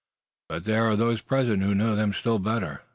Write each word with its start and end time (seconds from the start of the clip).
But 0.49 0.63
there 0.63 0.85
are 0.87 0.95
those 0.95 1.21
present 1.21 1.61
who 1.61 1.75
know 1.75 1.95
them 1.95 2.11
still 2.11 2.39
better. 2.39 2.81